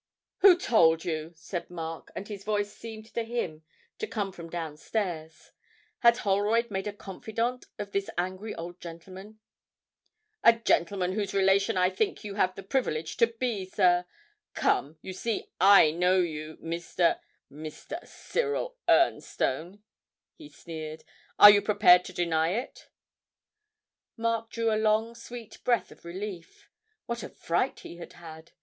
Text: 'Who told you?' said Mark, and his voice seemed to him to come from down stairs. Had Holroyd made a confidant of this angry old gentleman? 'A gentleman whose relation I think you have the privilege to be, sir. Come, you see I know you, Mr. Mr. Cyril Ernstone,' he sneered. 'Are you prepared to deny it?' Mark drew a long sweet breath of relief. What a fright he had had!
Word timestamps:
'Who 0.39 0.57
told 0.57 1.05
you?' 1.05 1.31
said 1.35 1.69
Mark, 1.69 2.11
and 2.15 2.27
his 2.27 2.43
voice 2.43 2.73
seemed 2.73 3.05
to 3.13 3.21
him 3.23 3.63
to 3.99 4.07
come 4.07 4.31
from 4.31 4.49
down 4.49 4.75
stairs. 4.75 5.51
Had 5.99 6.17
Holroyd 6.17 6.71
made 6.71 6.87
a 6.87 6.91
confidant 6.91 7.67
of 7.77 7.91
this 7.91 8.09
angry 8.17 8.55
old 8.55 8.81
gentleman? 8.81 9.39
'A 10.43 10.53
gentleman 10.61 11.11
whose 11.13 11.35
relation 11.35 11.77
I 11.77 11.91
think 11.91 12.23
you 12.23 12.33
have 12.33 12.55
the 12.55 12.63
privilege 12.63 13.15
to 13.17 13.27
be, 13.27 13.63
sir. 13.63 14.07
Come, 14.55 14.97
you 15.03 15.13
see 15.13 15.51
I 15.59 15.91
know 15.91 16.17
you, 16.17 16.57
Mr. 16.57 17.19
Mr. 17.51 18.03
Cyril 18.07 18.77
Ernstone,' 18.89 19.83
he 20.33 20.49
sneered. 20.49 21.03
'Are 21.37 21.51
you 21.51 21.61
prepared 21.61 22.05
to 22.05 22.11
deny 22.13 22.53
it?' 22.53 22.89
Mark 24.17 24.49
drew 24.49 24.73
a 24.73 24.81
long 24.81 25.13
sweet 25.13 25.63
breath 25.63 25.91
of 25.91 26.05
relief. 26.05 26.71
What 27.05 27.21
a 27.21 27.29
fright 27.29 27.81
he 27.81 27.97
had 27.97 28.13
had! 28.13 28.51